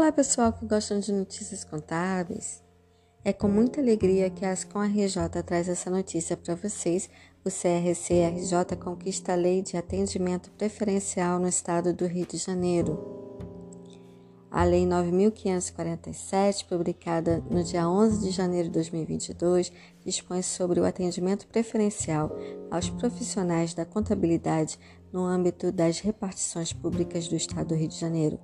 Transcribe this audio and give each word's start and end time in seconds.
Olá, 0.00 0.10
pessoal 0.10 0.50
que 0.50 0.64
gostam 0.64 0.98
de 0.98 1.12
notícias 1.12 1.62
contábeis. 1.62 2.64
É 3.22 3.34
com 3.34 3.46
muita 3.46 3.82
alegria 3.82 4.30
que 4.30 4.46
a 4.46 4.52
Ascom 4.52 4.80
RJ 4.80 5.42
traz 5.44 5.68
essa 5.68 5.90
notícia 5.90 6.38
para 6.38 6.54
vocês. 6.54 7.10
O 7.44 7.50
CRC 7.50 8.14
RJ 8.14 8.76
conquista 8.82 9.34
a 9.34 9.36
lei 9.36 9.60
de 9.60 9.76
atendimento 9.76 10.50
preferencial 10.52 11.38
no 11.38 11.46
estado 11.46 11.92
do 11.92 12.06
Rio 12.06 12.24
de 12.24 12.38
Janeiro. 12.38 12.98
A 14.50 14.64
Lei 14.64 14.86
9.547, 14.86 16.66
publicada 16.66 17.44
no 17.50 17.62
dia 17.62 17.86
11 17.86 18.26
de 18.26 18.30
janeiro 18.30 18.68
de 18.68 18.74
2022, 18.76 19.70
dispõe 20.02 20.40
sobre 20.40 20.80
o 20.80 20.86
atendimento 20.86 21.46
preferencial 21.46 22.34
aos 22.70 22.88
profissionais 22.88 23.74
da 23.74 23.84
contabilidade 23.84 24.78
no 25.12 25.26
âmbito 25.26 25.70
das 25.70 26.00
repartições 26.00 26.72
públicas 26.72 27.28
do 27.28 27.36
Estado 27.36 27.68
do 27.68 27.74
Rio 27.74 27.88
de 27.88 28.00
Janeiro 28.00 28.40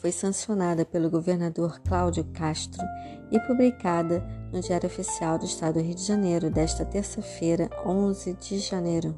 foi 0.00 0.10
sancionada 0.10 0.84
pelo 0.84 1.10
governador 1.10 1.78
Cláudio 1.80 2.24
Castro 2.32 2.82
e 3.30 3.38
publicada 3.40 4.26
no 4.50 4.60
Diário 4.60 4.86
Oficial 4.86 5.38
do 5.38 5.44
Estado 5.44 5.74
do 5.74 5.80
Rio 5.80 5.94
de 5.94 6.02
Janeiro 6.02 6.50
desta 6.50 6.86
terça-feira, 6.86 7.68
11 7.84 8.32
de 8.34 8.58
janeiro. 8.58 9.16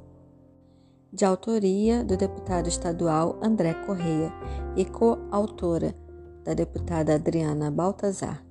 De 1.13 1.25
autoria 1.25 2.03
do 2.03 2.17
deputado 2.17 2.69
estadual 2.69 3.39
André 3.41 3.75
Correia 3.87 4.33
e 4.77 4.85
coautora 4.85 5.95
da 6.43 6.53
deputada 6.53 7.15
Adriana 7.15 7.71
Baltazar. 7.71 8.45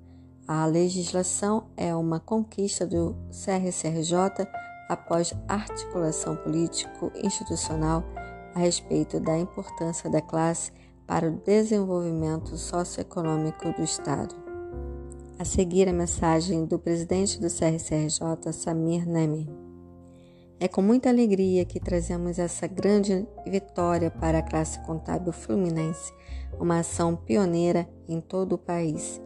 A 0.47 0.65
legislação 0.65 1.65
é 1.75 1.93
uma 1.93 2.19
conquista 2.19 2.87
do 2.87 3.15
CRCRJ 3.29 4.47
após 4.87 5.33
articulação 5.47 6.37
político-institucional 6.37 8.03
a 8.55 8.59
respeito 8.59 9.19
da 9.19 9.37
importância 9.37 10.09
da 10.09 10.21
classe 10.21 10.71
para 11.05 11.29
o 11.29 11.37
desenvolvimento 11.45 12.57
socioeconômico 12.57 13.71
do 13.73 13.83
Estado. 13.83 14.35
A 15.37 15.45
seguir, 15.45 15.89
a 15.89 15.93
mensagem 15.93 16.65
do 16.65 16.77
presidente 16.77 17.39
do 17.39 17.47
CRCRJ, 17.47 18.53
Samir 18.53 19.07
Nemi. 19.07 19.49
É 20.59 20.67
com 20.67 20.81
muita 20.81 21.09
alegria 21.09 21.65
que 21.65 21.79
trazemos 21.79 22.37
essa 22.37 22.67
grande 22.67 23.27
vitória 23.47 24.11
para 24.11 24.37
a 24.37 24.43
classe 24.43 24.79
contábil 24.85 25.33
fluminense, 25.33 26.13
uma 26.59 26.79
ação 26.79 27.15
pioneira 27.15 27.89
em 28.07 28.21
todo 28.21 28.53
o 28.53 28.57
país. 28.59 29.19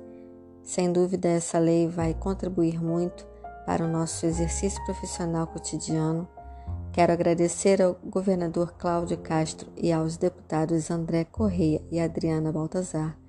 Sem 0.64 0.92
dúvida, 0.92 1.28
essa 1.28 1.60
lei 1.60 1.88
vai 1.88 2.14
contribuir 2.14 2.82
muito 2.82 3.28
para 3.66 3.84
o 3.84 3.88
nosso 3.88 4.26
exercício 4.26 4.84
profissional 4.86 5.46
cotidiano 5.48 6.28
Quero 6.96 7.12
agradecer 7.12 7.82
ao 7.82 7.98
governador 8.06 8.74
Cláudio 8.78 9.18
Castro 9.18 9.70
e 9.76 9.92
aos 9.92 10.16
deputados 10.16 10.90
André 10.90 11.26
Correia 11.26 11.84
e 11.92 12.00
Adriana 12.00 12.54
Baltazar 12.54 13.20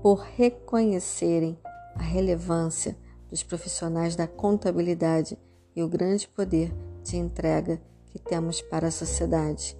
por 0.00 0.20
reconhecerem 0.20 1.58
a 1.96 2.02
relevância 2.04 2.96
dos 3.28 3.42
profissionais 3.42 4.14
da 4.14 4.28
contabilidade 4.28 5.36
e 5.74 5.82
o 5.82 5.88
grande 5.88 6.28
poder 6.28 6.72
de 7.02 7.16
entrega 7.16 7.82
que 8.06 8.20
temos 8.20 8.62
para 8.62 8.86
a 8.86 8.92
sociedade. 8.92 9.76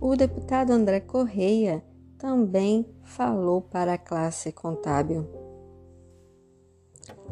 O 0.00 0.16
deputado 0.16 0.72
André 0.72 0.98
Correia 0.98 1.84
também 2.18 2.84
falou 3.04 3.62
para 3.62 3.92
a 3.92 3.98
classe 3.98 4.50
contábil. 4.50 5.24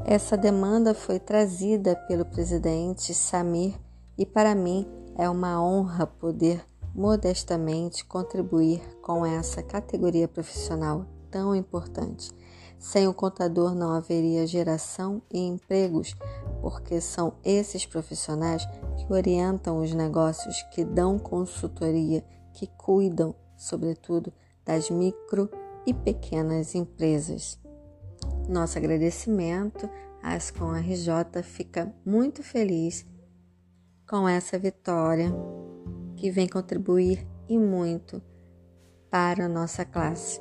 Essa 0.05 0.37
demanda 0.37 0.95
foi 0.95 1.19
trazida 1.19 1.97
pelo 2.07 2.25
presidente 2.25 3.13
Samir 3.13 3.75
e 4.19 4.27
para 4.27 4.55
mim 4.55 4.85
é 5.17 5.31
uma 5.31 5.63
honra 5.63 6.07
poder 6.07 6.67
modestamente 6.95 8.05
contribuir 8.05 8.83
com 9.01 9.25
essa 9.25 9.63
categoria 9.63 10.27
profissional 10.27 11.07
tão 11.31 11.55
importante. 11.55 12.33
Sem 12.79 13.07
o 13.09 13.15
contador 13.15 13.75
não 13.75 13.93
haveria 13.93 14.47
geração 14.47 15.23
e 15.33 15.39
empregos, 15.39 16.15
porque 16.61 17.01
são 17.01 17.35
esses 17.45 17.87
profissionais 17.87 18.65
que 18.97 19.13
orientam 19.13 19.81
os 19.81 19.93
negócios, 19.93 20.63
que 20.73 20.85
dão 20.85 21.19
consultoria, 21.19 22.25
que 22.53 22.67
cuidam, 22.67 23.35
sobretudo, 23.57 24.33
das 24.65 24.91
micro 24.91 25.49
e 25.87 25.95
pequenas 25.95 26.75
empresas. 26.75 27.59
Nosso 28.49 28.79
agradecimento, 28.79 29.89
a 30.23 30.35
Ascom 30.35 30.73
RJ 30.73 31.43
fica 31.43 31.93
muito 32.05 32.43
feliz 32.43 33.05
com 34.09 34.27
essa 34.27 34.59
vitória 34.59 35.31
que 36.17 36.31
vem 36.31 36.49
contribuir 36.49 37.27
e 37.49 37.59
muito 37.59 38.23
para 39.11 39.45
a 39.45 39.49
nossa 39.49 39.85
classe. 39.85 40.41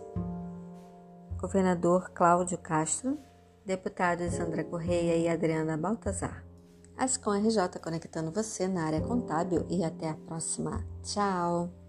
Governador 1.37 2.09
Cláudio 2.11 2.57
Castro, 2.57 3.19
deputados 3.65 4.39
André 4.39 4.63
Correia 4.63 5.17
e 5.17 5.27
Adriana 5.27 5.77
Baltazar. 5.77 6.45
Ascom 6.97 7.33
RJ 7.33 7.79
conectando 7.83 8.31
você 8.31 8.67
na 8.67 8.85
área 8.85 9.01
contábil 9.01 9.65
e 9.69 9.83
até 9.83 10.09
a 10.09 10.15
próxima. 10.15 10.83
Tchau! 11.03 11.86